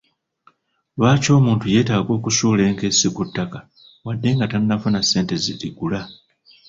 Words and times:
Lwaki 0.97 1.29
omuntu 1.37 1.65
yeetaaga 1.73 2.11
okusuula 2.17 2.61
enkessi 2.69 3.07
ku 3.15 3.23
ttaka 3.27 3.59
wadde 4.05 4.29
nga 4.35 4.47
tannafuna 4.51 4.99
ssente 5.03 5.33
zirigula? 5.43 5.99